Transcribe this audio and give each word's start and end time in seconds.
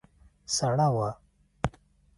سړه 0.55 0.87
وه. 0.95 1.09